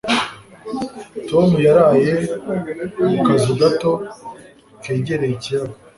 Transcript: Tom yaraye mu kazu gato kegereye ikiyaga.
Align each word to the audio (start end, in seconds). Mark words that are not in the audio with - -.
Tom 1.29 1.49
yaraye 1.67 2.13
mu 3.11 3.17
kazu 3.25 3.51
gato 3.61 3.91
kegereye 4.83 5.33
ikiyaga. 5.37 5.75